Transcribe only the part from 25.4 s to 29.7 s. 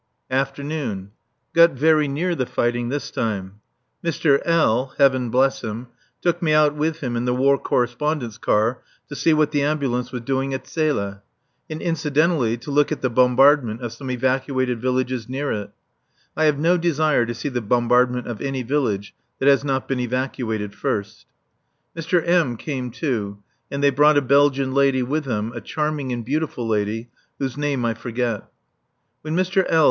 a charming and beautiful lady, whose name I forget. When Mr.